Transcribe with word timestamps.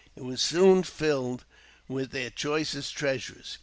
It 0.15 0.23
was 0.23 0.41
soon 0.41 0.81
filled 0.81 1.45
with 1.87 2.09
their 2.09 2.31
choicest 2.31 2.95
treasures. 2.97 3.59